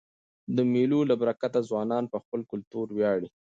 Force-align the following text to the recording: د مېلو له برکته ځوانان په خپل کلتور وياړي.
د 0.55 0.57
مېلو 0.71 0.99
له 1.09 1.15
برکته 1.21 1.59
ځوانان 1.69 2.03
په 2.13 2.17
خپل 2.23 2.41
کلتور 2.51 2.87
وياړي. 2.91 3.29